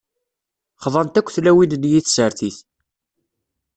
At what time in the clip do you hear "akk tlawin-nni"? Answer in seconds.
1.19-1.89